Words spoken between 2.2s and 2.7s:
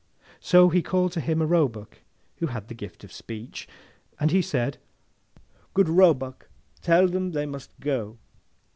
who had